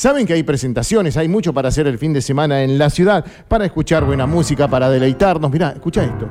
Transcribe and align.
Saben 0.00 0.24
que 0.24 0.32
hay 0.32 0.42
presentaciones, 0.42 1.18
hay 1.18 1.28
mucho 1.28 1.52
para 1.52 1.68
hacer 1.68 1.86
el 1.86 1.98
fin 1.98 2.14
de 2.14 2.22
semana 2.22 2.62
en 2.62 2.78
la 2.78 2.88
ciudad, 2.88 3.22
para 3.46 3.66
escuchar 3.66 4.02
buena 4.02 4.24
música, 4.24 4.66
para 4.66 4.88
deleitarnos. 4.88 5.50
Mirá, 5.50 5.72
escucha 5.72 6.02
esto. 6.02 6.26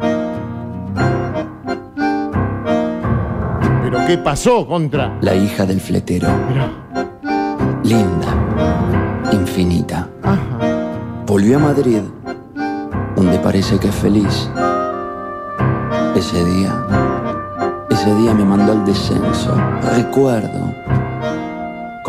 ¿Pero 3.83 4.05
qué 4.08 4.17
pasó 4.17 4.66
contra? 4.66 5.19
La 5.21 5.35
hija 5.35 5.67
del 5.67 5.79
fletero. 5.79 6.29
Mirá. 6.50 7.79
Linda. 7.83 9.29
Infinita. 9.34 10.10
Ajá. 10.24 11.24
Volvió 11.28 11.58
a 11.58 11.60
Madrid, 11.60 12.02
donde 13.16 13.38
parece 13.38 13.78
que 13.78 13.90
es 13.90 13.96
feliz. 13.96 14.50
Ese 16.16 16.44
día, 16.44 16.74
ese 17.92 18.16
día 18.16 18.34
me 18.34 18.46
mandó 18.46 18.72
al 18.72 18.84
descenso. 18.84 19.56
Recuerdo 19.96 20.69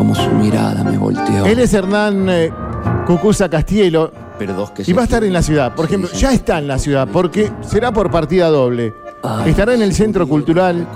como 0.01 0.15
su 0.15 0.31
mirada 0.31 0.83
me 0.83 0.97
volteó. 0.97 1.45
Él 1.45 1.59
es 1.59 1.75
Hernán 1.75 2.27
eh, 2.27 2.51
Cucuza 3.05 3.47
Castielo 3.47 4.11
Pero 4.39 4.55
dos 4.55 4.71
que 4.71 4.81
y 4.83 4.93
va 4.93 5.01
a 5.01 5.03
estar 5.03 5.23
en 5.23 5.31
la 5.31 5.43
ciudad. 5.43 5.75
Por 5.75 5.85
ejemplo, 5.85 6.09
ya 6.11 6.33
está 6.33 6.57
en 6.57 6.67
la 6.67 6.79
ciudad 6.79 7.07
porque 7.13 7.51
será 7.61 7.91
por 7.91 8.09
partida 8.09 8.47
doble. 8.47 8.95
Ay, 9.21 9.51
Estará 9.51 9.75
en 9.75 9.83
el 9.83 9.93
Centro 9.93 10.27
Cultural. 10.27 10.87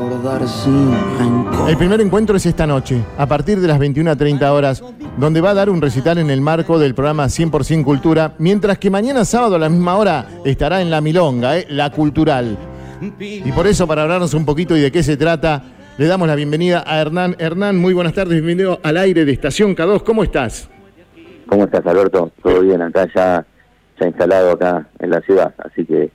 El 1.68 1.78
primer 1.78 2.02
encuentro 2.02 2.36
es 2.36 2.48
esta 2.48 2.66
noche, 2.66 3.00
a 3.16 3.28
partir 3.28 3.60
de 3.60 3.68
las 3.68 3.78
21 3.78 4.10
a 4.10 4.16
30 4.16 4.52
horas, 4.52 4.84
donde 5.20 5.40
va 5.40 5.52
a 5.52 5.54
dar 5.54 5.70
un 5.70 5.80
recital 5.84 6.18
en 6.18 6.32
el 6.32 6.42
marco 6.42 6.80
del 6.80 6.96
programa 6.96 7.26
100% 7.26 7.84
Cultura, 7.84 8.34
mientras 8.40 8.80
que 8.80 8.90
mañana 8.90 9.24
sábado 9.24 9.58
a 9.58 9.60
la 9.60 9.70
misma 9.70 9.98
hora 9.98 10.26
estará 10.44 10.82
en 10.82 10.90
La 10.90 11.00
Milonga, 11.02 11.60
eh, 11.60 11.68
La 11.70 11.92
Cultural. 11.92 12.58
Y 13.20 13.52
por 13.52 13.68
eso, 13.68 13.86
para 13.86 14.02
hablarnos 14.02 14.34
un 14.34 14.46
poquito 14.46 14.76
y 14.76 14.82
de 14.82 14.92
qué 14.92 15.04
se 15.04 15.16
trata, 15.16 15.75
le 15.98 16.08
damos 16.08 16.28
la 16.28 16.36
bienvenida 16.36 16.84
a 16.86 17.00
Hernán. 17.02 17.36
Hernán, 17.40 17.78
muy 17.78 17.94
buenas 17.94 18.14
tardes, 18.14 18.34
bienvenido 18.34 18.80
al 18.84 18.98
aire 18.98 19.26
de 19.26 19.32
Estación 19.32 19.76
K2. 19.76 20.04
¿Cómo 20.04 20.24
estás? 20.24 20.70
¿Cómo 21.48 21.66
estás, 21.66 21.86
Alberto? 21.86 22.32
Todo 22.44 22.62
bien, 22.62 22.82
acá 22.82 23.08
ya, 23.16 23.46
ya 24.00 24.08
instalado 24.08 24.52
acá 24.52 24.88
en 25.00 25.10
la 25.12 25.22
ciudad, 25.22 25.54
así 25.60 25.86
que 25.86 26.10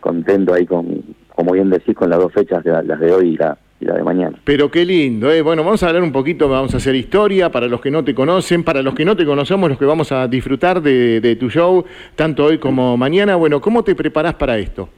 contento 0.00 0.54
ahí 0.54 0.64
con, 0.64 1.02
como 1.34 1.52
bien 1.52 1.68
decís, 1.70 1.94
con 1.94 2.08
las 2.08 2.18
dos 2.18 2.32
fechas, 2.32 2.64
de- 2.64 2.82
las 2.84 2.98
de 3.00 3.12
hoy 3.12 3.30
y 3.30 3.36
la, 3.36 3.58
y 3.80 3.84
la 3.84 3.94
de 3.94 4.02
mañana. 4.02 4.38
Pero 4.44 4.70
qué 4.70 4.84
lindo, 4.86 5.30
¿eh? 5.30 5.42
Bueno, 5.42 5.64
vamos 5.64 5.82
a 5.82 5.88
hablar 5.88 6.02
un 6.02 6.12
poquito, 6.12 6.48
vamos 6.48 6.72
a 6.72 6.78
hacer 6.78 6.94
historia 6.94 7.50
para 7.50 7.66
los 7.66 7.80
que 7.80 7.90
no 7.90 8.02
te 8.04 8.14
conocen, 8.14 8.64
para 8.64 8.80
los 8.80 8.94
que 8.94 9.04
no 9.04 9.16
te 9.16 9.26
conocemos, 9.26 9.68
los 9.68 9.78
que 9.78 9.84
vamos 9.84 10.12
a 10.12 10.26
disfrutar 10.28 10.80
de, 10.80 11.20
de 11.20 11.36
tu 11.36 11.50
show, 11.50 11.84
tanto 12.14 12.44
hoy 12.46 12.58
como 12.58 12.96
mañana. 12.96 13.36
Bueno, 13.36 13.60
¿cómo 13.60 13.82
te 13.84 13.94
preparás 13.94 14.34
para 14.34 14.56
esto? 14.56 14.88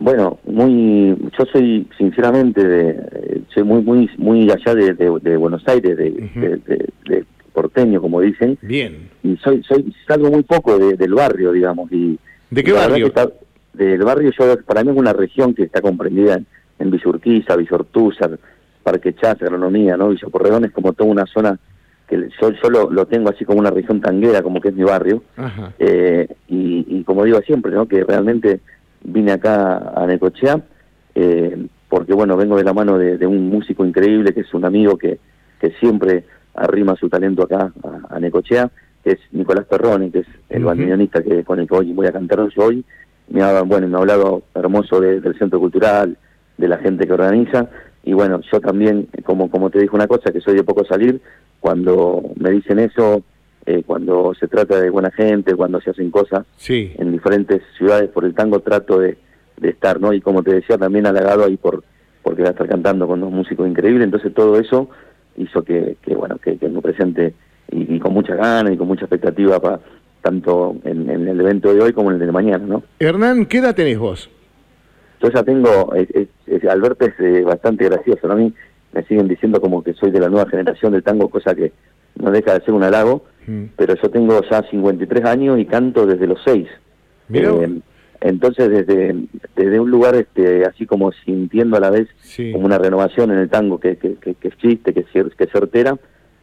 Bueno, 0.00 0.38
muy, 0.46 1.16
yo 1.38 1.44
soy 1.52 1.86
sinceramente, 1.98 2.62
de, 2.66 3.42
soy 3.52 3.64
muy 3.64 3.82
muy 3.82 4.08
muy 4.16 4.50
allá 4.50 4.74
de, 4.74 4.94
de- 4.94 5.18
de 5.20 5.36
Buenos 5.36 5.66
Aires, 5.66 5.96
de, 5.96 7.24
porteño, 7.52 8.00
como 8.00 8.20
dicen, 8.20 8.56
Bien. 8.62 9.08
y 9.24 9.36
soy 9.38 9.62
soy 9.64 9.92
salgo 10.06 10.30
muy 10.30 10.44
poco 10.44 10.78
de- 10.78 10.96
del 10.96 11.14
barrio, 11.14 11.50
digamos, 11.50 11.90
y 11.90 12.16
¿De 12.50 12.62
qué 12.62 12.72
barrio? 12.72 13.06
está- 13.06 13.28
del 13.74 13.98
barrio, 14.04 14.30
yo 14.38 14.56
para 14.64 14.84
mí 14.84 14.90
es 14.90 14.96
una 14.96 15.12
región 15.12 15.54
que 15.54 15.64
está 15.64 15.80
comprendida 15.80 16.34
en, 16.34 16.46
en 16.78 16.90
Villa 16.92 17.08
Urquiza, 17.08 17.56
Villa 17.56 17.70
Ortúzar, 17.76 18.38
Parque 18.84 19.14
Chas, 19.14 19.42
Agronomía, 19.42 19.96
¿no? 19.96 20.10
Villa 20.10 20.28
Porredón 20.30 20.64
es 20.64 20.70
como 20.72 20.92
toda 20.92 21.10
una 21.10 21.26
zona 21.26 21.58
que 22.08 22.28
yo, 22.40 22.50
yo 22.52 22.70
lo, 22.70 22.90
lo 22.90 23.06
tengo 23.06 23.28
así 23.30 23.44
como 23.44 23.58
una 23.58 23.70
región 23.70 24.00
tanguera, 24.00 24.42
como 24.42 24.60
que 24.60 24.68
es 24.68 24.74
mi 24.74 24.84
barrio, 24.84 25.22
Ajá. 25.36 25.72
eh, 25.80 26.28
y, 26.48 26.86
y 26.88 27.02
como 27.04 27.24
digo 27.24 27.40
siempre, 27.40 27.72
¿no? 27.72 27.86
Que 27.86 28.02
realmente 28.04 28.60
vine 29.02 29.32
acá 29.32 29.92
a 29.94 30.06
Necochea, 30.06 30.60
eh, 31.14 31.66
porque 31.88 32.12
bueno, 32.14 32.36
vengo 32.36 32.56
de 32.56 32.64
la 32.64 32.72
mano 32.72 32.98
de, 32.98 33.16
de 33.18 33.26
un 33.26 33.48
músico 33.48 33.84
increíble 33.84 34.32
que 34.34 34.40
es 34.40 34.52
un 34.54 34.64
amigo 34.64 34.96
que, 34.96 35.18
que 35.60 35.70
siempre 35.80 36.24
arrima 36.54 36.96
su 36.96 37.08
talento 37.08 37.42
acá 37.44 37.72
a, 37.82 38.16
a 38.16 38.20
Necochea, 38.20 38.70
que 39.02 39.12
es 39.12 39.18
Nicolás 39.32 39.64
Perroni, 39.66 40.10
que 40.10 40.20
es 40.20 40.26
el 40.50 40.58
Ujú. 40.58 40.68
bandoneonista 40.68 41.22
que 41.22 41.44
con 41.44 41.60
el 41.60 41.68
que 41.68 41.74
hoy 41.74 41.92
voy 41.92 42.06
a 42.06 42.12
cantar 42.12 42.46
yo 42.48 42.62
hoy. 42.64 42.84
Me 43.30 43.42
ha, 43.42 43.62
bueno, 43.62 43.86
me 43.88 43.96
ha 43.96 44.00
hablado 44.00 44.42
hermoso 44.54 45.00
de- 45.00 45.20
del 45.20 45.38
centro 45.38 45.60
cultural, 45.60 46.16
de 46.56 46.68
la 46.68 46.78
gente 46.78 47.06
que 47.06 47.12
organiza, 47.12 47.68
y 48.02 48.12
bueno, 48.14 48.40
yo 48.50 48.58
también, 48.60 49.06
como, 49.24 49.50
como 49.50 49.70
te 49.70 49.78
dije 49.80 49.94
una 49.94 50.06
cosa, 50.08 50.32
que 50.32 50.40
soy 50.40 50.56
de 50.56 50.64
poco 50.64 50.84
salir, 50.84 51.20
cuando 51.60 52.22
me 52.36 52.50
dicen 52.50 52.78
eso, 52.78 53.22
eh, 53.70 53.82
cuando 53.86 54.32
se 54.40 54.48
trata 54.48 54.80
de 54.80 54.88
buena 54.88 55.10
gente, 55.10 55.54
cuando 55.54 55.78
se 55.80 55.90
hacen 55.90 56.10
cosas 56.10 56.46
Sí. 56.56 56.92
en 56.98 57.12
diferentes 57.12 57.60
ciudades 57.76 58.08
por 58.08 58.24
el 58.24 58.32
tango, 58.34 58.60
trato 58.60 58.98
de, 58.98 59.18
de 59.58 59.68
estar, 59.68 60.00
¿no? 60.00 60.12
Y 60.14 60.20
como 60.22 60.42
te 60.42 60.54
decía, 60.54 60.78
también 60.78 61.06
halagado 61.06 61.44
ahí 61.44 61.56
por 61.58 61.82
porque 62.22 62.42
voy 62.42 62.48
a 62.48 62.52
estar 62.52 62.66
cantando 62.68 63.06
con 63.06 63.20
dos 63.20 63.30
músicos 63.30 63.68
increíbles, 63.68 64.04
entonces 64.04 64.32
todo 64.34 64.58
eso 64.58 64.88
hizo 65.36 65.62
que, 65.62 65.96
que 66.02 66.14
bueno, 66.14 66.36
que, 66.38 66.56
que 66.56 66.68
me 66.68 66.80
presente 66.82 67.34
y, 67.70 67.96
y 67.96 67.98
con 68.00 68.12
mucha 68.14 68.34
gana 68.34 68.72
y 68.72 68.76
con 68.76 68.86
mucha 68.88 69.02
expectativa 69.04 69.60
para 69.60 69.80
tanto 70.22 70.76
en, 70.84 71.08
en 71.10 71.28
el 71.28 71.40
evento 71.40 71.72
de 71.74 71.80
hoy 71.82 71.92
como 71.92 72.10
en 72.10 72.20
el 72.20 72.26
de 72.26 72.32
mañana, 72.32 72.64
¿no? 72.66 72.82
Hernán, 72.98 73.46
¿qué 73.46 73.58
edad 73.58 73.74
tenés 73.74 73.98
vos? 73.98 74.30
Yo 75.22 75.30
ya 75.30 75.42
tengo, 75.42 75.94
es, 75.94 76.08
es- 76.14 76.28
es- 76.46 76.64
Alberto 76.68 77.04
es 77.06 77.14
eh, 77.20 77.42
bastante 77.44 77.84
gracioso, 77.84 78.26
¿no? 78.28 78.32
A 78.34 78.36
mí 78.36 78.52
me 78.92 79.02
siguen 79.04 79.28
diciendo 79.28 79.60
como 79.60 79.82
que 79.82 79.92
soy 79.94 80.10
de 80.10 80.20
la 80.20 80.28
nueva 80.28 80.48
generación 80.50 80.92
del 80.92 81.02
tango, 81.02 81.28
cosa 81.28 81.54
que 81.54 81.72
no 82.16 82.30
deja 82.30 82.54
de 82.58 82.64
ser 82.64 82.74
un 82.74 82.82
halago, 82.82 83.24
Mm. 83.48 83.64
pero 83.76 83.94
yo 83.94 84.10
tengo 84.10 84.40
ya 84.50 84.62
53 84.70 85.24
años 85.24 85.58
y 85.58 85.64
canto 85.64 86.06
desde 86.06 86.26
los 86.26 86.38
6. 86.44 86.68
Mirá 87.28 87.50
vos. 87.50 87.64
Eh, 87.64 87.80
entonces, 88.20 88.68
desde, 88.68 89.14
desde 89.56 89.80
un 89.80 89.90
lugar 89.90 90.14
este 90.16 90.64
así 90.66 90.86
como 90.86 91.12
sintiendo 91.24 91.76
a 91.76 91.80
la 91.80 91.90
vez 91.90 92.08
Sí. 92.20 92.52
como 92.52 92.66
una 92.66 92.76
renovación 92.78 93.30
en 93.30 93.38
el 93.38 93.48
tango 93.48 93.78
que, 93.80 93.96
que, 93.96 94.14
que, 94.16 94.34
que 94.34 94.48
existe, 94.48 94.92
que, 94.92 95.04
que 95.04 95.44
es 95.44 95.50
certera, 95.52 95.96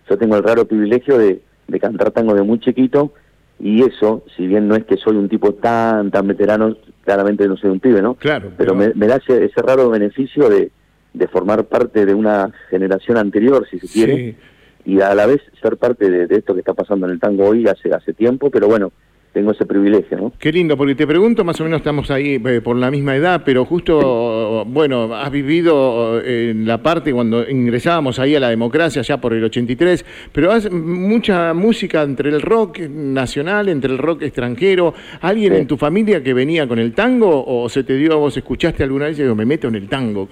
yo 0.10 0.18
tengo 0.18 0.36
el 0.38 0.44
raro 0.44 0.66
privilegio 0.66 1.18
de, 1.18 1.42
de 1.68 1.80
cantar 1.80 2.12
tango 2.12 2.34
de 2.34 2.44
muy 2.44 2.60
chiquito 2.60 3.14
y 3.60 3.84
eso, 3.84 4.24
si 4.36 4.48
bien 4.48 4.68
no 4.68 4.76
es 4.76 4.84
que 4.86 4.98
soy 4.98 5.16
un 5.18 5.30
tipo 5.30 5.54
tan 5.54 6.12
tan 6.12 6.28
veterano, 6.28 6.76
claramente 7.04 7.48
no 7.48 7.56
soy 7.58 7.70
un 7.72 7.80
pibe, 7.80 8.02
¿no? 8.02 8.16
Claro, 8.16 8.52
Pero 8.58 8.74
me, 8.76 8.94
me 8.96 9.08
da 9.08 9.18
ese, 9.18 9.46
ese 9.46 9.62
raro 9.62 9.90
beneficio 9.90 10.50
de, 10.50 10.72
de 11.14 11.28
formar 11.28 11.64
parte 11.66 12.06
de 12.06 12.14
una 12.14 12.52
generación 12.70 13.18
anterior, 13.18 13.66
si 13.70 13.80
se 13.80 13.88
quiere, 13.88 14.16
Sí. 14.16 14.36
Y 14.86 15.02
a 15.02 15.14
la 15.16 15.26
vez 15.26 15.42
ser 15.62 15.78
parte 15.78 16.10
de, 16.10 16.28
de 16.28 16.36
esto 16.38 16.54
que 16.54 16.60
está 16.60 16.74
pasando 16.74 17.06
en 17.08 17.14
el 17.14 17.20
tango 17.20 17.46
hoy 17.46 17.68
hace 17.68 17.92
hace 17.94 18.14
tiempo, 18.14 18.50
pero 18.50 18.68
bueno, 18.68 18.92
tengo 19.34 19.52
ese 19.52 19.66
privilegio, 19.66 20.18
¿no? 20.18 20.32
Qué 20.40 20.50
lindo, 20.50 20.78
porque 20.78 20.96
te 20.96 21.06
pregunto, 21.06 21.44
más 21.44 21.60
o 21.60 21.66
menos 21.66 21.80
estamos 21.80 22.10
ahí 22.10 22.42
eh, 22.46 22.62
por 22.62 22.78
la 22.78 22.90
misma 22.90 23.18
edad, 23.18 23.42
pero 23.44 23.66
justo, 23.66 24.64
bueno, 24.66 25.14
has 25.14 25.30
vivido 25.30 26.22
eh, 26.22 26.52
en 26.52 26.66
la 26.66 26.82
parte 26.82 27.12
cuando 27.12 27.46
ingresábamos 27.50 28.18
ahí 28.20 28.34
a 28.36 28.40
la 28.40 28.50
democracia, 28.50 29.02
ya 29.02 29.20
por 29.20 29.34
el 29.34 29.44
83, 29.44 30.06
pero 30.32 30.54
has 30.54 30.72
mucha 30.72 31.54
música 31.54 32.04
entre 32.04 32.30
el 32.30 32.42
rock 32.42 32.80
nacional, 32.88 33.68
entre 33.68 33.92
el 33.92 33.98
rock 33.98 34.22
extranjero. 34.22 34.94
¿Alguien 35.20 35.52
Sí. 35.54 35.60
en 35.60 35.68
tu 35.68 35.76
familia 35.76 36.24
que 36.24 36.34
venía 36.34 36.66
con 36.66 36.80
el 36.80 36.94
tango 36.94 37.44
o 37.46 37.68
se 37.68 37.84
te 37.84 37.96
dio 37.98 38.14
a 38.14 38.16
vos, 38.16 38.38
escuchaste 38.38 38.84
alguna 38.84 39.08
vez 39.08 39.20
y 39.20 39.24
digo, 39.24 39.36
me 39.36 39.46
meto 39.46 39.68
en 39.68 39.76
el 39.76 39.90
tango? 39.90 40.30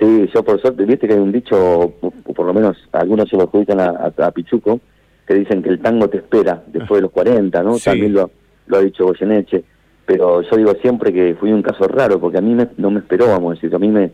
Sí, 0.00 0.28
yo 0.34 0.42
por 0.42 0.60
suerte, 0.60 0.84
viste 0.84 1.06
que 1.06 1.14
hay 1.14 1.20
un 1.20 1.30
dicho, 1.30 1.94
por 2.44 2.54
lo 2.54 2.60
menos 2.60 2.76
algunos 2.92 3.28
se 3.28 3.36
lo 3.36 3.44
adjudican 3.44 3.80
a, 3.80 3.86
a- 4.18 4.26
a 4.26 4.30
Pichuco, 4.30 4.80
que 5.26 5.34
dicen 5.34 5.62
que 5.62 5.70
el 5.70 5.80
tango 5.80 6.08
te 6.08 6.18
espera 6.18 6.62
después 6.66 6.98
de 6.98 7.02
los 7.02 7.10
40, 7.10 7.62
¿no? 7.62 7.74
Sí. 7.74 7.84
También 7.84 8.12
lo, 8.12 8.30
lo 8.66 8.76
ha 8.76 8.80
dicho 8.82 9.06
Goyeneche, 9.06 9.64
pero 10.04 10.42
yo 10.42 10.56
digo 10.58 10.72
siempre 10.82 11.10
que 11.12 11.34
fui 11.40 11.50
un 11.52 11.62
caso 11.62 11.88
raro, 11.88 12.20
porque 12.20 12.36
a 12.38 12.42
mí 12.42 12.54
me- 12.54 12.68
no 12.76 12.90
me 12.90 12.98
esperó, 13.00 13.28
vamos 13.28 13.52
a 13.52 13.54
decir, 13.54 13.74
a 13.74 13.78
mí 13.78 13.88
me, 13.88 14.10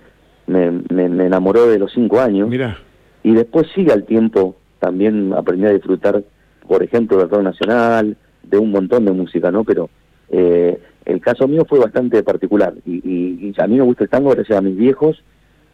me, 0.46 0.70
me- 0.88 1.08
me 1.08 1.26
enamoró 1.26 1.66
de 1.66 1.80
los 1.80 1.92
cinco 1.92 2.20
años, 2.20 2.48
Mirá, 2.48 2.78
y 3.24 3.34
después 3.34 3.66
sigue 3.74 3.92
al 3.92 4.04
tiempo, 4.04 4.54
también 4.78 5.32
aprendí 5.34 5.66
a 5.66 5.70
disfrutar, 5.72 6.22
por 6.68 6.82
ejemplo, 6.84 7.18
del 7.18 7.28
rock 7.28 7.42
nacional, 7.42 8.16
de 8.44 8.58
un 8.58 8.70
montón 8.70 9.04
de 9.04 9.12
música, 9.12 9.50
¿no? 9.50 9.64
Pero 9.64 9.90
eh, 10.30 10.78
el 11.06 11.20
caso 11.20 11.48
mío 11.48 11.64
fue 11.68 11.80
bastante 11.80 12.22
particular, 12.22 12.74
y, 12.86 12.98
y- 12.98 13.52
y 13.56 13.60
a 13.60 13.66
mí 13.66 13.76
me 13.78 13.82
gusta 13.82 14.04
el 14.04 14.10
tango 14.10 14.30
gracias 14.30 14.56
a 14.56 14.62
mis 14.62 14.76
viejos, 14.76 15.24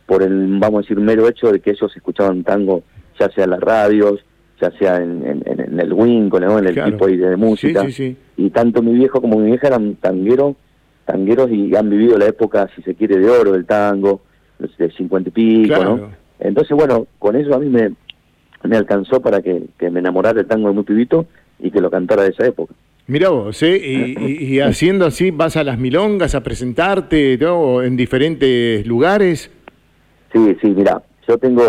por 0.06 0.22
el, 0.22 0.58
vamos 0.58 0.78
a 0.78 0.82
decir, 0.82 0.98
mero 0.98 1.28
hecho 1.28 1.50
de 1.52 1.60
que 1.60 1.70
ellos 1.70 1.92
escuchaban 1.96 2.42
tango, 2.44 2.82
ya 3.18 3.28
sea 3.30 3.44
en 3.44 3.50
las 3.50 3.60
radios, 3.60 4.20
ya 4.60 4.70
sea 4.78 4.96
en, 4.96 5.26
en- 5.26 5.42
en- 5.46 5.80
el 5.80 5.92
Winco, 5.92 6.40
¿no? 6.40 6.58
en 6.58 6.66
el 6.68 6.74
Claro. 6.74 6.92
tipo 6.92 7.06
de 7.08 7.36
música. 7.36 7.82
Sí, 7.82 7.92
sí, 7.92 8.08
sí. 8.10 8.16
Y 8.44 8.50
tanto 8.50 8.82
mi 8.82 8.92
viejo 8.94 9.20
como 9.20 9.38
mi 9.38 9.46
vieja 9.50 9.66
eran 9.66 9.96
tangueros, 9.96 10.56
tangueros 11.04 11.50
y 11.50 11.74
han 11.76 11.90
vivido 11.90 12.16
la 12.18 12.26
época, 12.26 12.68
si 12.74 12.82
se 12.82 12.94
quiere, 12.94 13.18
de 13.18 13.28
oro 13.28 13.52
del 13.52 13.66
tango, 13.66 14.22
de 14.78 14.90
cincuenta 14.92 15.28
y 15.28 15.32
pico, 15.32 15.74
Claro. 15.74 15.96
¿no? 15.96 16.10
Entonces, 16.38 16.76
bueno, 16.76 17.06
con 17.18 17.36
eso 17.36 17.54
a 17.54 17.58
mí 17.58 17.68
me, 17.68 17.92
me 18.64 18.76
alcanzó 18.76 19.20
para 19.20 19.40
que, 19.42 19.64
que 19.78 19.90
me 19.90 20.00
enamorara 20.00 20.34
del 20.38 20.46
tango 20.46 20.68
de 20.68 20.74
muy 20.74 20.84
pibito 20.84 21.26
y 21.58 21.70
que 21.70 21.80
lo 21.80 21.90
cantara 21.90 22.22
de 22.22 22.30
esa 22.30 22.46
época. 22.46 22.74
Mirá 23.08 23.28
vos, 23.28 23.62
¿eh? 23.62 23.76
y, 23.76 24.24
y- 24.24 24.54
y 24.56 24.60
haciendo 24.60 25.06
así, 25.06 25.30
vas 25.30 25.56
a 25.56 25.64
las 25.64 25.78
milongas 25.78 26.34
a 26.34 26.42
presentarte 26.42 27.38
¿no? 27.40 27.82
en 27.82 27.96
diferentes 27.96 28.86
lugares. 28.86 29.50
Sí, 30.32 30.56
sí, 30.60 30.68
mira, 30.68 31.02
yo 31.26 31.38
tengo 31.38 31.62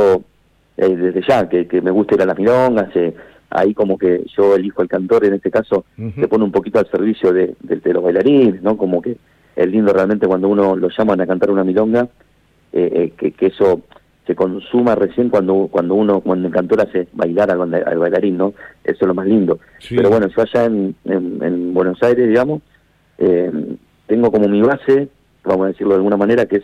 eh, 0.77 0.95
desde 0.95 1.21
ya 1.27 1.48
que, 1.50 1.68
que 1.68 1.81
me 1.81 1.92
gusta 1.92 2.15
ir 2.15 2.21
a 2.21 2.25
las 2.25 2.38
milongas, 2.38 2.95
eh, 2.95 3.13
ahí 3.50 3.74
como 3.74 3.98
que 3.98 4.25
yo 4.36 4.56
elijo 4.56 4.81
el 4.81 4.88
cantor, 4.89 5.25
en 5.25 5.33
este 5.36 5.50
caso 5.51 5.86
se 6.21 6.27
pone 6.27 6.44
un 6.44 6.51
poquito 6.51 6.80
al 6.80 6.89
servicio 6.92 7.31
de, 7.33 7.56
de- 7.62 7.77
de 7.77 7.94
los 7.94 8.04
bailarines, 8.04 8.62
¿no? 8.62 8.75
Como 8.77 9.01
que 9.01 9.18
es 9.56 9.68
lindo 9.68 9.94
realmente 9.94 10.27
cuando 10.27 10.50
uno 10.50 10.75
lo 10.75 10.89
llaman 10.89 11.21
a 11.21 11.25
cantar 11.27 11.50
una 11.50 11.63
milonga, 11.63 12.07
eh, 12.74 12.89
eh, 12.94 13.13
que, 13.18 13.31
que 13.31 13.48
eso 13.48 13.81
se 14.27 14.36
consuma 14.36 14.94
recién 14.94 15.30
cuando 15.30 15.69
cuando 15.71 15.95
uno 15.95 16.19
cuando 16.19 16.50
el 16.50 16.53
cantor 16.53 16.81
hace 16.81 17.07
bailar 17.13 17.50
al, 17.50 17.60
bailarín 17.98 18.38
no 18.38 18.53
eso 18.83 18.98
es 19.00 19.07
lo 19.07 19.13
más 19.13 19.25
lindo. 19.25 19.60
Pero 19.95 20.10
bueno 20.10 20.27
yo 20.27 20.42
allá 20.42 20.65
en, 20.65 20.94
en, 21.06 21.74
Buenos 21.74 22.03
Aires 22.03 22.27
digamos 22.27 22.62
eh, 23.18 23.50
tengo 24.06 24.30
como 24.30 24.48
mi 24.50 24.62
base 24.62 25.07
vamos 25.45 25.63
a 25.65 25.68
decirlo 25.69 25.92
de 25.94 25.98
alguna 26.00 26.18
manera 26.18 26.45
que 26.45 26.57
es 26.57 26.63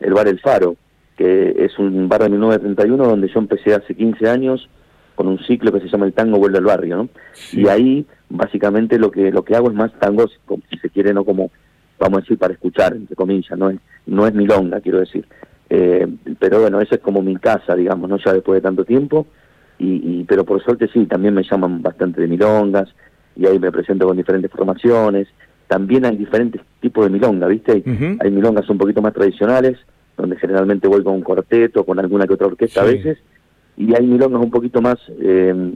el 0.00 0.12
bar 0.12 0.26
El 0.26 0.40
Faro 0.40 0.74
que 1.16 1.54
es 1.64 1.78
un 1.78 2.08
bar 2.08 2.22
de 2.22 2.30
1931 2.30 3.04
donde 3.04 3.28
yo 3.28 3.38
empecé 3.38 3.74
hace 3.74 3.94
15 3.94 4.28
años 4.28 4.68
con 5.14 5.28
un 5.28 5.38
ciclo 5.38 5.72
que 5.72 5.80
se 5.80 5.88
llama 5.88 6.06
el 6.06 6.12
tango 6.12 6.38
vuelve 6.38 6.58
al 6.58 6.64
barrio 6.64 6.96
no 6.96 7.08
y 7.52 7.68
ahí 7.68 8.04
básicamente 8.28 8.98
lo 8.98 9.10
que 9.10 9.30
lo 9.30 9.44
que 9.44 9.54
hago 9.54 9.68
es 9.68 9.74
más 9.74 9.92
tango 10.00 10.26
si 10.28 10.78
se 10.78 10.90
quiere 10.90 11.14
no 11.14 11.24
como 11.24 11.50
vamos 11.98 12.18
a 12.18 12.20
decir 12.22 12.38
para 12.38 12.54
escuchar 12.54 12.94
entre 12.94 13.14
comillas 13.14 13.56
no 13.56 13.70
es 13.70 13.78
no 14.06 14.26
es 14.26 14.34
milonga 14.34 14.80
quiero 14.80 14.98
decir 14.98 15.24
eh, 15.70 16.06
pero 16.38 16.60
bueno, 16.60 16.80
esa 16.80 16.96
es 16.96 17.00
como 17.00 17.22
mi 17.22 17.36
casa, 17.36 17.74
digamos, 17.74 18.08
¿no? 18.08 18.18
Ya 18.18 18.32
después 18.32 18.58
de 18.58 18.62
tanto 18.62 18.84
tiempo. 18.84 19.26
Y, 19.76 20.22
pero 20.24 20.44
por 20.44 20.62
suerte 20.62 20.88
sí, 20.92 21.04
también 21.06 21.34
me 21.34 21.42
llaman 21.42 21.82
bastante 21.82 22.20
de 22.20 22.28
milongas 22.28 22.88
y 23.34 23.46
ahí 23.46 23.58
me 23.58 23.72
presento 23.72 24.06
con 24.06 24.16
diferentes 24.16 24.50
formaciones. 24.50 25.26
También 25.66 26.04
hay 26.04 26.16
diferentes 26.16 26.62
tipos 26.80 27.04
de 27.04 27.10
milonga, 27.10 27.48
¿viste? 27.48 27.82
Hay, 28.20 28.30
milongas 28.30 28.68
un 28.70 28.78
poquito 28.78 29.02
más 29.02 29.12
tradicionales, 29.12 29.78
donde 30.16 30.36
generalmente 30.36 30.88
voy 30.88 31.02
con 31.02 31.14
un 31.14 31.22
cuarteto, 31.22 31.84
con 31.84 31.98
alguna 31.98 32.26
que 32.26 32.34
otra 32.34 32.46
orquesta 32.46 32.82
a 32.82 32.84
veces. 32.84 33.18
Y 33.76 33.94
hay 33.94 34.06
milongas 34.06 34.42
un 34.42 34.50
poquito 34.50 34.80
más 34.80 34.96
eh, 35.20 35.74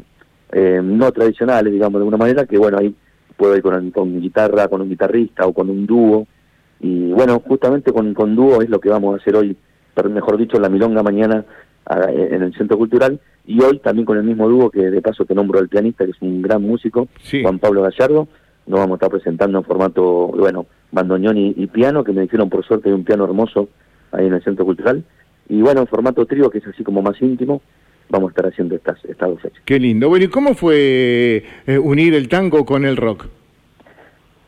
eh, 0.52 0.80
no 0.82 1.10
tradicionales, 1.12 1.72
digamos, 1.72 1.94
de 1.94 1.98
alguna 1.98 2.16
manera, 2.16 2.46
que 2.46 2.58
bueno, 2.58 2.78
ahí 2.78 2.94
puedo 3.36 3.56
ir 3.56 3.62
con, 3.62 3.90
con 3.90 4.20
guitarra, 4.20 4.68
con 4.68 4.80
un 4.80 4.88
guitarrista 4.88 5.46
o 5.46 5.52
con 5.52 5.68
un 5.70 5.86
dúo. 5.86 6.26
Y 6.80 7.10
bueno, 7.12 7.40
justamente 7.40 7.92
con, 7.92 8.14
con 8.14 8.36
dúo 8.36 8.62
es 8.62 8.68
lo 8.68 8.80
que 8.80 8.88
vamos 8.88 9.14
a 9.14 9.20
hacer 9.20 9.34
hoy 9.34 9.56
mejor 10.08 10.36
dicho, 10.36 10.60
la 10.60 10.68
Milonga 10.68 11.02
mañana 11.02 11.44
en 12.08 12.42
el 12.42 12.54
Centro 12.54 12.76
Cultural 12.76 13.18
y 13.46 13.60
hoy 13.62 13.78
también 13.78 14.04
con 14.04 14.18
el 14.18 14.24
mismo 14.24 14.48
dúo 14.48 14.70
que 14.70 14.90
de 14.90 15.00
paso 15.00 15.24
te 15.24 15.34
nombro 15.34 15.58
al 15.58 15.68
pianista, 15.68 16.04
que 16.04 16.10
es 16.10 16.20
un 16.20 16.42
gran 16.42 16.62
músico, 16.62 17.08
Juan 17.42 17.58
Pablo 17.58 17.82
Gallardo. 17.82 18.28
Nos 18.66 18.80
vamos 18.80 18.92
a 18.92 18.96
estar 18.96 19.10
presentando 19.10 19.58
en 19.58 19.64
formato, 19.64 20.28
bueno, 20.28 20.66
bandoneón 20.92 21.38
y, 21.38 21.66
piano, 21.68 22.04
que 22.04 22.12
me 22.12 22.22
dijeron 22.22 22.50
por 22.50 22.64
suerte 22.64 22.90
hay 22.90 22.94
un 22.94 23.04
piano 23.04 23.24
hermoso 23.24 23.70
ahí 24.12 24.26
en 24.26 24.34
el 24.34 24.42
Centro 24.42 24.64
Cultural. 24.64 25.04
Y 25.48 25.60
bueno, 25.62 25.80
en 25.80 25.86
formato 25.86 26.26
trío, 26.26 26.50
que 26.50 26.58
es 26.58 26.66
así 26.66 26.84
como 26.84 27.02
más 27.02 27.20
íntimo, 27.20 27.62
vamos 28.08 28.28
a 28.28 28.30
estar 28.30 28.46
haciendo 28.46 28.74
estas, 28.74 29.02
estas 29.04 29.28
dos 29.28 29.40
fechas. 29.40 29.62
Qué 29.64 29.78
lindo. 29.78 30.08
Bueno, 30.08 30.24
¿y 30.24 30.28
cómo 30.28 30.54
fue 30.54 31.44
eh, 31.66 31.78
unir 31.78 32.14
el 32.14 32.28
tango 32.28 32.64
con 32.64 32.84
el 32.84 32.96
rock? 32.96 33.26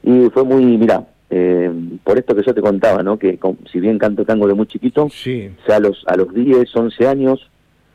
Y 0.02 0.28
fue 0.30 0.44
muy, 0.44 0.64
mira, 0.64 1.06
eh, 1.28 1.70
por 2.02 2.18
esto 2.18 2.34
que 2.34 2.42
yo 2.42 2.54
te 2.54 2.60
contaba, 2.60 3.02
¿no? 3.02 3.18
Que 3.18 3.38
si 3.70 3.80
bien 3.80 3.98
canto 3.98 4.24
tango 4.24 4.46
de 4.48 4.54
muy 4.54 4.66
chiquito, 4.66 5.08
sí. 5.10 5.50
sea, 5.66 5.76
a 5.76 5.80
los, 5.80 6.04
a 6.06 6.16
los 6.16 6.32
10, 6.34 6.74
11 6.74 7.06
años, 7.06 7.50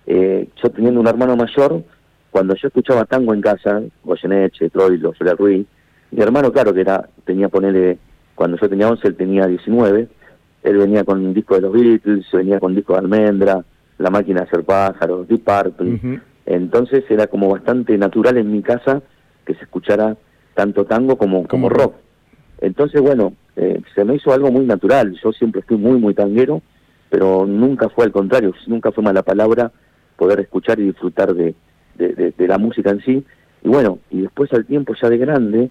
eh, 0.06 0.47
yo 0.61 0.69
teniendo 0.69 1.00
un 1.00 1.07
hermano 1.07 1.35
mayor, 1.35 1.83
cuando 2.31 2.56
yo 2.56 2.68
escuchaba 2.68 3.06
tango 3.06 3.33
en 3.33 3.41
casa, 3.41 3.81
Goyeneche, 4.03 4.69
Troilo, 4.69 5.13
Soler 5.15 5.35
Ruiz, 5.35 5.65
mi 6.11 6.21
hermano, 6.21 6.51
claro, 6.51 6.73
que 6.73 6.81
era 6.81 7.09
tenía, 7.25 7.50
ponerle, 7.50 7.97
cuando 8.35 8.57
yo 8.57 8.69
tenía 8.69 8.88
11, 8.88 9.07
él 9.07 9.15
tenía 9.15 9.47
19, 9.47 10.07
él 10.65 10.77
venía 10.77 11.03
con 11.03 11.23
un 11.23 11.33
disco 11.33 11.56
de 11.56 11.62
los 11.62 11.71
Beatles, 11.71 12.25
venía 12.33 12.59
con 12.59 12.73
disco 12.73 12.94
de 12.94 13.00
Almendra, 13.00 13.63
La 14.00 14.09
Máquina 14.09 14.41
de 14.41 14.47
Hacer 14.47 14.63
Pájaros, 14.63 15.27
Deep 15.27 15.44
Purple, 15.44 16.19
entonces 16.47 17.03
era 17.09 17.27
como 17.27 17.50
bastante 17.50 17.95
natural 17.97 18.38
en 18.38 18.51
mi 18.51 18.63
casa 18.63 19.03
que 19.45 19.53
se 19.53 19.63
escuchara 19.63 20.17
tanto 20.56 20.85
tango 20.85 21.17
como, 21.17 21.47
como 21.47 21.69
rock. 21.69 21.94
Entonces, 22.62 23.00
bueno, 23.00 23.33
eh, 23.56 23.79
se 23.94 24.03
me 24.03 24.15
hizo 24.15 24.33
algo 24.33 24.51
muy 24.51 24.65
natural. 24.65 25.15
Yo 25.23 25.31
siempre 25.33 25.62
estoy 25.62 25.77
muy, 25.77 26.00
muy 26.00 26.15
tanguero, 26.15 26.63
pero 27.09 27.45
nunca 27.45 27.89
fue 27.89 28.06
al 28.06 28.11
contrario, 28.11 28.53
nunca 28.65 28.91
fue 28.91 29.03
mala 29.03 29.21
palabra 29.21 29.71
poder 30.15 30.39
escuchar 30.39 30.79
y 30.79 30.85
disfrutar 30.85 31.33
de, 31.35 31.53
de, 31.95 32.47
la 32.47 32.57
música 32.57 32.89
en 32.89 33.01
sí. 33.01 33.23
Y 33.63 33.68
bueno, 33.68 34.00
y 34.09 34.21
después 34.21 34.51
al 34.53 34.65
tiempo 34.65 34.95
ya 35.00 35.09
de 35.09 35.18
grande, 35.18 35.69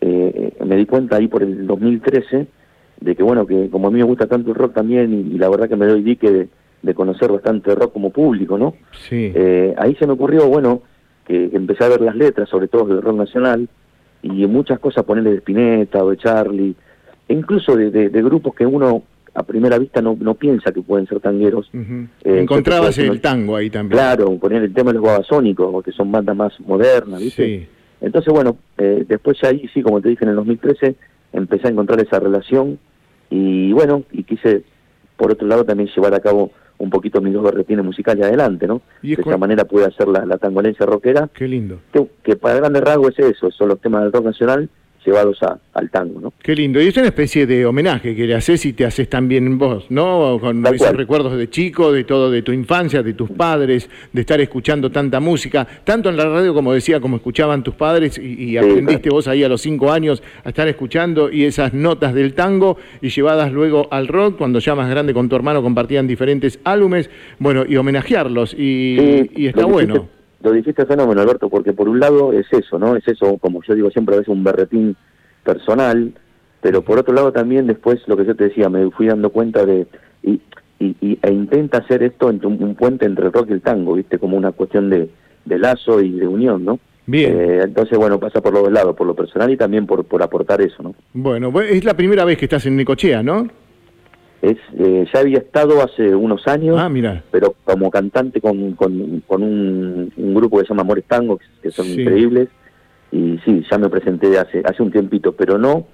eh, 0.00 0.56
me 0.64 0.76
di 0.76 0.86
cuenta 0.86 1.16
ahí 1.16 1.28
por 1.28 1.42
el 1.42 1.66
2013 1.66 2.46
de 3.02 3.16
que, 3.16 3.22
bueno, 3.22 3.46
que 3.46 3.68
como 3.70 3.88
a 3.88 3.90
mí 3.90 3.98
me 3.98 4.04
gusta 4.04 4.26
tanto 4.26 4.50
el 4.50 4.56
rock 4.56 4.74
también, 4.74 5.32
y, 5.32 5.38
la 5.38 5.48
verdad 5.48 5.68
que 5.68 5.76
me 5.76 5.86
doy 5.86 6.02
dique 6.02 6.30
de, 6.30 6.48
de, 6.82 6.94
conocer 6.94 7.30
bastante 7.30 7.74
rock 7.74 7.92
como 7.92 8.10
público, 8.10 8.58
¿no? 8.58 8.74
Sí. 9.08 9.32
Eh, 9.34 9.74
ahí 9.76 9.94
se 9.96 10.06
me 10.06 10.12
ocurrió, 10.12 10.48
bueno, 10.48 10.82
que 11.26 11.50
empecé 11.52 11.84
a 11.84 11.88
ver 11.88 12.00
las 12.00 12.16
letras, 12.16 12.48
sobre 12.48 12.68
todo 12.68 12.86
del 12.86 13.02
rock 13.02 13.16
nacional, 13.16 13.68
y 14.22 14.46
muchas 14.46 14.78
cosas 14.78 15.04
ponerle 15.04 15.30
de 15.30 15.38
Spinetta 15.38 16.04
o 16.04 16.10
de 16.10 16.16
Charlie, 16.16 16.74
e 17.28 17.34
incluso 17.34 17.76
de, 17.76 17.90
de, 17.90 18.22
grupos 18.22 18.54
que 18.54 18.66
uno 18.66 19.02
a 19.34 19.42
primera 19.42 19.78
vista 19.78 20.02
no, 20.02 20.16
no 20.20 20.34
piensa 20.34 20.72
que 20.72 20.82
pueden 20.82 21.06
ser 21.06 21.20
tangueros. 21.20 21.70
Uh 21.72 22.06
Encontrabas 22.22 22.98
el 22.98 23.20
tango 23.20 23.56
ahí 23.56 23.70
también. 23.70 23.98
Claro, 23.98 24.36
poner 24.38 24.62
el 24.62 24.74
tema 24.74 24.92
de 24.92 24.98
los 24.98 25.06
babasónicos, 25.06 25.82
que 25.82 25.92
son 25.92 26.12
bandas 26.12 26.36
más 26.36 26.60
modernas, 26.60 27.20
¿viste? 27.20 27.68
Entonces, 28.00 28.32
bueno, 28.32 28.58
eh, 28.78 29.04
después 29.08 29.38
ya 29.40 29.48
ahí, 29.48 29.68
sí, 29.72 29.80
como 29.80 30.00
te 30.00 30.10
dije, 30.10 30.24
en 30.24 30.30
el 30.30 30.36
2013 30.36 30.96
empecé 31.32 31.68
a 31.68 31.70
encontrar 31.70 32.00
esa 32.00 32.18
relación 32.18 32.78
y 33.34 33.72
bueno, 33.72 34.04
y 34.12 34.24
quise, 34.24 34.62
por 35.16 35.32
otro 35.32 35.46
lado, 35.48 35.64
también 35.64 35.88
llevar 35.88 36.12
a 36.14 36.20
cabo 36.20 36.50
un 36.76 36.90
poquito 36.90 37.22
mis 37.22 37.32
dos 37.32 37.42
musicales 37.42 37.82
musicales 37.82 38.24
adelante, 38.24 38.66
¿no? 38.66 38.82
de 39.00 39.14
esa 39.14 39.38
manera 39.38 39.64
pude 39.64 39.86
hacer 39.86 40.06
la, 40.06 40.26
la 40.26 40.36
tangolencia 40.36 40.84
rockera. 40.84 41.30
Qué 41.32 41.48
lindo. 41.48 41.78
Que, 41.92 42.06
que 42.22 42.36
para 42.36 42.56
grandes 42.56 42.82
rasgos 42.82 43.18
es 43.18 43.36
eso, 43.36 43.50
son 43.50 43.68
los 43.68 43.80
temas 43.80 44.02
del 44.02 44.12
rock 44.12 44.26
nacional 44.26 44.68
llevados 45.04 45.42
a, 45.42 45.58
al 45.74 45.90
tango, 45.90 46.20
¿no? 46.20 46.32
Qué 46.42 46.54
lindo. 46.54 46.80
Y 46.80 46.88
es 46.88 46.96
una 46.96 47.06
especie 47.06 47.46
de 47.46 47.66
homenaje 47.66 48.14
que 48.14 48.26
le 48.26 48.34
haces 48.34 48.64
y 48.66 48.72
te 48.72 48.84
haces 48.84 49.08
también 49.08 49.58
vos, 49.58 49.86
¿no? 49.90 50.38
Con 50.40 50.64
esos 50.66 50.92
recuerdos 50.92 51.36
de 51.36 51.48
chico, 51.50 51.92
de 51.92 52.04
todo, 52.04 52.30
de 52.30 52.42
tu 52.42 52.52
infancia, 52.52 53.02
de 53.02 53.14
tus 53.14 53.30
padres, 53.30 53.88
de 54.12 54.20
estar 54.20 54.40
escuchando 54.40 54.90
tanta 54.90 55.20
música, 55.20 55.66
tanto 55.84 56.08
en 56.08 56.16
la 56.16 56.24
radio 56.26 56.54
como 56.54 56.72
decía, 56.72 57.00
como 57.00 57.16
escuchaban 57.16 57.62
tus 57.62 57.74
padres 57.74 58.18
y, 58.18 58.56
aprendiste 58.56 59.10
vos 59.10 59.28
ahí 59.28 59.42
a 59.42 59.48
los 59.48 59.60
cinco 59.60 59.90
años 59.90 60.22
a 60.44 60.50
estar 60.50 60.68
escuchando 60.68 61.30
y 61.30 61.44
esas 61.44 61.72
notas 61.72 62.14
del 62.14 62.34
tango 62.34 62.76
y 63.00 63.08
llevadas 63.08 63.52
luego 63.52 63.88
al 63.90 64.08
rock, 64.08 64.36
cuando 64.36 64.58
ya 64.58 64.74
más 64.74 64.88
grande 64.90 65.14
con 65.14 65.28
tu 65.28 65.36
hermano 65.36 65.62
compartían 65.62 66.06
diferentes 66.06 66.58
álbumes, 66.64 67.10
bueno, 67.38 67.64
y 67.66 67.76
homenajearlos 67.76 68.54
y, 68.54 69.30
y 69.34 69.46
está 69.46 69.64
bueno 69.64 70.21
lo 70.42 70.52
dijiste 70.52 70.86
fenómeno, 70.86 71.20
Alberto, 71.20 71.48
porque 71.48 71.72
por 71.72 71.88
un 71.88 72.00
lado 72.00 72.32
es 72.32 72.46
eso, 72.52 72.78
¿no? 72.78 72.96
Es 72.96 73.06
eso, 73.06 73.38
como 73.38 73.62
yo 73.62 73.74
digo 73.74 73.90
siempre, 73.90 74.14
a 74.14 74.18
veces 74.18 74.32
un 74.32 74.44
berretín 74.44 74.96
personal, 75.44 76.12
pero 76.60 76.82
por 76.82 76.98
otro 76.98 77.14
lado 77.14 77.32
también 77.32 77.66
después 77.66 78.00
lo 78.06 78.16
que 78.16 78.24
yo 78.24 78.34
te 78.34 78.44
decía, 78.44 78.68
me 78.68 78.90
fui 78.90 79.06
dando 79.06 79.30
cuenta 79.30 79.64
de... 79.64 79.86
Y, 80.22 80.40
y, 80.78 81.18
e 81.22 81.32
intenta 81.32 81.78
hacer 81.78 82.02
esto 82.02 82.28
entre 82.28 82.48
un, 82.48 82.74
puente 82.74 83.06
entre 83.06 83.26
el 83.26 83.32
rock 83.32 83.50
y 83.50 83.52
el 83.52 83.60
tango, 83.60 83.94
¿viste? 83.94 84.18
Como 84.18 84.36
una 84.36 84.52
cuestión 84.52 84.90
de, 84.90 85.08
de 85.44 85.58
lazo 85.58 86.00
y 86.00 86.10
de 86.10 86.26
unión, 86.26 86.64
¿no? 86.64 86.80
Bien. 87.06 87.40
Eh, 87.40 87.60
entonces, 87.64 87.98
bueno, 87.98 88.18
pasa 88.18 88.40
por 88.40 88.52
los 88.52 88.62
dos 88.64 88.72
lados, 88.72 88.96
por 88.96 89.06
lo 89.06 89.14
personal 89.14 89.50
y 89.50 89.56
también 89.56 89.86
por, 89.86 90.04
por 90.04 90.22
aportar 90.22 90.60
eso, 90.60 90.82
¿no? 90.82 90.94
Bueno, 91.12 91.52
es 91.60 91.84
la 91.84 91.94
primera 91.94 92.24
vez 92.24 92.38
que 92.38 92.46
estás 92.46 92.66
en 92.66 92.76
Nicochea, 92.76 93.22
¿no? 93.22 93.48
Es, 94.42 94.58
eh, 94.76 95.06
ya 95.14 95.20
había 95.20 95.38
estado 95.38 95.82
hace 95.82 96.14
unos 96.14 96.48
años, 96.48 96.76
ah, 96.78 96.88
mira. 96.88 97.22
pero 97.30 97.54
como 97.62 97.90
cantante 97.90 98.40
con, 98.40 98.72
con, 98.72 99.22
con 99.26 99.42
un, 99.42 100.34
grupo 100.34 100.58
que 100.58 100.64
se 100.64 100.70
llama 100.70 100.82
Amores 100.82 101.04
Tango, 101.04 101.38
que, 101.62 101.70
son 101.70 101.86
increíbles, 101.86 102.48
y 103.12 103.38
sí, 103.44 103.64
ya 103.70 103.78
me 103.78 103.88
presenté 103.88 104.36
hace, 104.38 104.62
hace 104.64 104.82
un 104.82 104.90
tiempito, 104.90 105.32
pero 105.32 105.58
no 105.58 105.86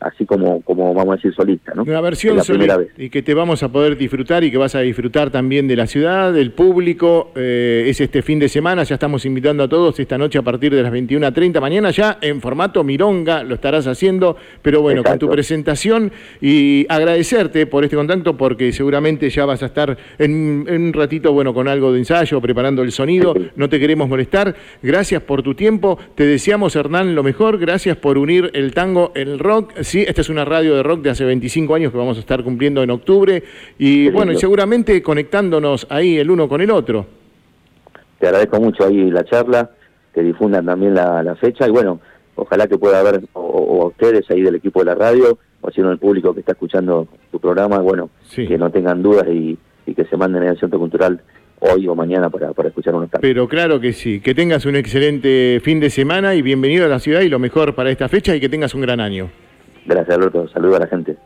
así 0.00 0.26
como, 0.26 0.60
como 0.62 0.92
vamos 0.94 1.14
a 1.14 1.16
decir 1.16 1.34
solista, 1.34 1.72
¿no? 1.74 1.82
Una 1.82 2.00
versión 2.00 2.42
solista 2.42 2.78
y 2.96 3.10
que 3.10 3.22
te 3.22 3.34
vamos 3.34 3.62
a 3.62 3.68
poder 3.70 3.96
disfrutar 3.96 4.44
y 4.44 4.50
que 4.50 4.58
vas 4.58 4.74
a 4.74 4.80
disfrutar 4.80 5.30
también 5.30 5.66
de 5.68 5.76
la 5.76 5.86
ciudad, 5.86 6.32
del 6.32 6.52
público. 6.52 7.30
Eh, 7.34 7.84
es 7.88 8.00
este 8.00 8.22
fin 8.22 8.38
de 8.38 8.48
semana, 8.48 8.82
ya 8.82 8.94
estamos 8.94 9.24
invitando 9.24 9.64
a 9.64 9.68
todos 9.68 9.98
esta 9.98 10.18
noche 10.18 10.38
a 10.38 10.42
partir 10.42 10.74
de 10.74 10.82
las 10.82 10.92
21.30. 10.92 11.60
Mañana 11.60 11.90
ya 11.90 12.18
en 12.20 12.40
formato 12.40 12.84
Mironga 12.84 13.42
lo 13.42 13.54
estarás 13.54 13.86
haciendo, 13.86 14.36
pero 14.62 14.82
bueno, 14.82 15.02
con 15.02 15.18
tu 15.18 15.28
presentación 15.30 16.12
y 16.40 16.86
agradecerte 16.88 17.66
por 17.66 17.84
este 17.84 17.96
contacto 17.96 18.36
porque 18.36 18.72
seguramente 18.72 19.30
ya 19.30 19.44
vas 19.44 19.62
a 19.62 19.66
estar 19.66 19.96
en, 20.18 20.66
un 20.68 20.92
ratito, 20.92 21.32
bueno, 21.32 21.54
con 21.54 21.68
algo 21.68 21.92
de 21.92 21.98
ensayo, 21.98 22.40
preparando 22.40 22.82
el 22.82 22.92
sonido. 22.92 23.34
No 23.56 23.68
te 23.68 23.78
queremos 23.78 24.08
molestar. 24.08 24.54
Gracias 24.82 25.22
por 25.22 25.42
tu 25.42 25.54
tiempo. 25.54 25.98
Te 26.14 26.24
deseamos, 26.24 26.76
Hernán, 26.76 27.14
lo 27.14 27.22
mejor. 27.22 27.58
Gracias 27.58 27.96
por 27.96 28.18
unir 28.18 28.50
el 28.54 28.72
tango, 28.74 29.12
el 29.14 29.38
rock 29.38 29.72
Sí, 29.86 30.02
esta 30.02 30.20
es 30.20 30.28
una 30.30 30.44
radio 30.44 30.74
de 30.74 30.82
rock 30.82 31.02
de 31.02 31.10
hace 31.10 31.24
25 31.24 31.72
años 31.72 31.92
que 31.92 31.96
vamos 31.96 32.16
a 32.16 32.20
estar 32.20 32.42
cumpliendo 32.42 32.82
en 32.82 32.90
octubre 32.90 33.40
y 33.78 34.10
bueno, 34.10 34.32
y 34.32 34.36
seguramente 34.36 35.00
conectándonos 35.00 35.86
ahí 35.88 36.18
el 36.18 36.28
uno 36.28 36.48
con 36.48 36.60
el 36.60 36.72
otro. 36.72 37.06
Te 38.18 38.26
agradezco 38.26 38.60
mucho 38.60 38.84
ahí 38.84 39.12
la 39.12 39.24
charla, 39.24 39.70
que 40.12 40.24
difundan 40.24 40.66
también 40.66 40.92
la, 40.92 41.36
fecha 41.40 41.68
y 41.68 41.70
bueno, 41.70 42.00
ojalá 42.34 42.66
que 42.66 42.76
pueda 42.76 42.98
haber 42.98 43.20
o, 43.34 43.84
a 43.84 43.86
ustedes 43.86 44.28
ahí 44.28 44.42
del 44.42 44.56
equipo 44.56 44.80
de 44.80 44.86
la 44.86 44.96
radio 44.96 45.38
o 45.60 45.70
si 45.70 45.80
no 45.80 45.92
el 45.92 45.98
público 45.98 46.34
que 46.34 46.40
está 46.40 46.50
escuchando 46.50 47.06
tu 47.30 47.38
programa, 47.38 47.78
bueno, 47.78 48.10
que 48.34 48.58
no 48.58 48.72
tengan 48.72 49.04
dudas 49.04 49.28
y, 49.28 49.56
que 49.94 50.04
se 50.04 50.16
manden 50.16 50.48
al 50.48 50.58
Centro 50.58 50.80
Cultural 50.80 51.20
hoy 51.60 51.86
o 51.86 51.94
mañana 51.94 52.28
para, 52.28 52.52
para 52.52 52.70
escuchar 52.70 52.92
un 52.96 53.04
stand. 53.04 53.22
Pero 53.22 53.46
claro 53.46 53.78
que 53.78 53.92
sí, 53.92 54.18
que 54.18 54.34
tengas 54.34 54.66
un 54.66 54.74
excelente 54.74 55.60
fin 55.62 55.78
de 55.78 55.90
semana 55.90 56.34
y 56.34 56.42
bienvenido 56.42 56.86
a 56.86 56.88
la 56.88 56.98
ciudad 56.98 57.20
y 57.20 57.28
lo 57.28 57.38
mejor 57.38 57.76
para 57.76 57.88
esta 57.92 58.08
fecha 58.08 58.34
y 58.34 58.40
que 58.40 58.48
tengas 58.48 58.74
un 58.74 58.80
gran 58.80 58.98
año. 58.98 59.30
Gracias, 59.86 60.16
Alberto. 60.16 60.48
Saludos 60.48 60.76
a 60.76 60.80
la 60.80 60.86
gente. 60.88 61.16